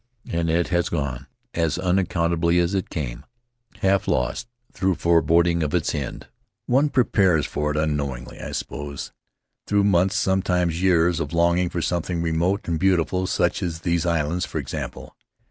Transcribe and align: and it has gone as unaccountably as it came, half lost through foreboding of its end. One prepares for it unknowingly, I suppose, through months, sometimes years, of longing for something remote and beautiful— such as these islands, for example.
and 0.27 0.49
it 0.49 0.69
has 0.69 0.89
gone 0.89 1.27
as 1.53 1.77
unaccountably 1.77 2.57
as 2.57 2.73
it 2.73 2.89
came, 2.89 3.23
half 3.83 4.07
lost 4.07 4.47
through 4.73 4.95
foreboding 4.95 5.61
of 5.61 5.75
its 5.75 5.93
end. 5.93 6.25
One 6.65 6.89
prepares 6.89 7.45
for 7.45 7.69
it 7.69 7.77
unknowingly, 7.77 8.39
I 8.39 8.51
suppose, 8.53 9.11
through 9.67 9.83
months, 9.83 10.15
sometimes 10.15 10.81
years, 10.81 11.19
of 11.19 11.33
longing 11.33 11.69
for 11.69 11.83
something 11.83 12.23
remote 12.23 12.67
and 12.67 12.79
beautiful— 12.79 13.27
such 13.27 13.61
as 13.61 13.81
these 13.81 14.03
islands, 14.07 14.43
for 14.43 14.57
example. 14.57 15.15